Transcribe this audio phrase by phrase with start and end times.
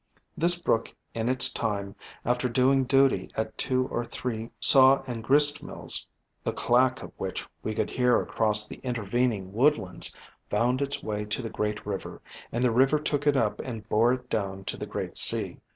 [0.35, 1.95] This brook in its time,
[2.25, 6.07] after doing duty at two or three saw and grist mills,
[6.43, 10.15] the clack of which we could hear across the intervening woodlands,
[10.49, 12.19] found its way to the great river,
[12.51, 15.59] and the river took it up and bore it down to the great sea."